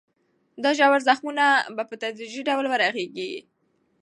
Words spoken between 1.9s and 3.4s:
تدریجي ډول ورغېږي.